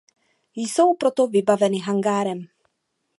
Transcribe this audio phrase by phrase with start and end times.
[0.55, 2.47] Jsou proto vybaveny hangárem.